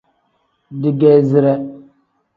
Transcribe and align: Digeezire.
Digeezire. 0.81 1.53